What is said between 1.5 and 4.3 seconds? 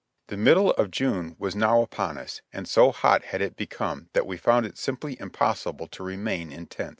now upon us, and so hot had it become that